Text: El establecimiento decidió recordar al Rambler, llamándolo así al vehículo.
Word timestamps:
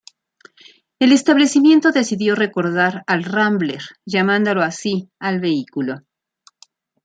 El 0.97 1.11
establecimiento 1.11 1.91
decidió 1.91 2.33
recordar 2.33 3.03
al 3.05 3.23
Rambler, 3.23 3.83
llamándolo 4.03 4.63
así 4.63 5.11
al 5.19 5.39
vehículo. 5.39 5.99